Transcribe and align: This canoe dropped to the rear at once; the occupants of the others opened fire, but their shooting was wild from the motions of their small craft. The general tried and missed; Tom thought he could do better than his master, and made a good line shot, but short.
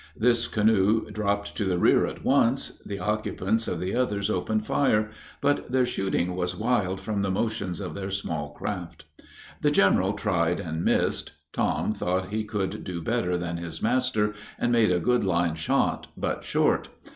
This 0.17 0.47
canoe 0.47 1.05
dropped 1.11 1.55
to 1.57 1.65
the 1.65 1.77
rear 1.77 2.07
at 2.07 2.25
once; 2.25 2.81
the 2.83 2.97
occupants 2.97 3.67
of 3.67 3.79
the 3.79 3.93
others 3.93 4.31
opened 4.31 4.65
fire, 4.65 5.11
but 5.41 5.71
their 5.71 5.85
shooting 5.85 6.35
was 6.35 6.55
wild 6.55 6.99
from 6.99 7.21
the 7.21 7.29
motions 7.29 7.79
of 7.79 7.93
their 7.93 8.09
small 8.09 8.49
craft. 8.49 9.05
The 9.61 9.69
general 9.69 10.13
tried 10.13 10.59
and 10.59 10.83
missed; 10.83 11.33
Tom 11.53 11.93
thought 11.93 12.29
he 12.29 12.43
could 12.43 12.83
do 12.83 12.99
better 12.99 13.37
than 13.37 13.57
his 13.57 13.83
master, 13.83 14.33
and 14.57 14.71
made 14.71 14.91
a 14.91 14.99
good 14.99 15.23
line 15.23 15.53
shot, 15.53 16.07
but 16.17 16.43
short. 16.43 16.87